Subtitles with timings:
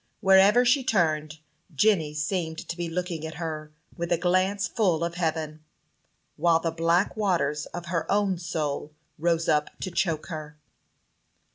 [0.19, 1.37] Wherever she turned,
[1.75, 5.63] Jenny seemed to be looking at her with a glance full of heaven,
[6.37, 10.57] while the black waters of her own soul rose up to choke her.